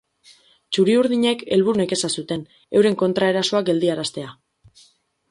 [0.75, 2.45] Txuri-urdinek helburu nekeza zuten,
[2.79, 4.33] euren kontraerasoak geldiaraztea.